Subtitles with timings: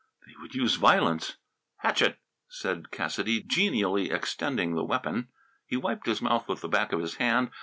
[0.25, 1.37] They would use violence!
[1.77, 2.17] "Hatchet!"
[2.49, 5.27] said Cassidy, genially extending the weapon.
[5.67, 7.51] He wiped his mouth with the back of his hand.